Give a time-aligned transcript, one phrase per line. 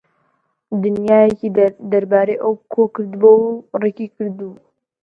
[0.83, 1.47] دنیایەکی
[1.91, 4.57] دەربارەی ئەو کۆ کردبۆوە و ڕێکی کردبوو